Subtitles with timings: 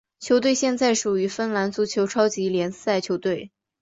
[0.19, 3.51] 球队现在属于芬兰足球超级联赛球队。